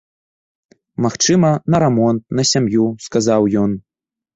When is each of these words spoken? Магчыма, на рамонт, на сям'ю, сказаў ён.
Магчыма, 1.07 1.53
на 1.75 1.83
рамонт, 1.85 2.21
на 2.41 2.49
сям'ю, 2.53 2.91
сказаў 3.09 3.41
ён. 3.67 3.83